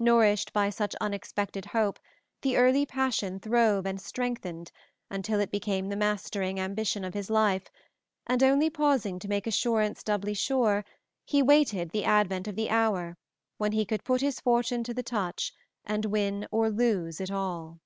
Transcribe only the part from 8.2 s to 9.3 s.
and, only pausing to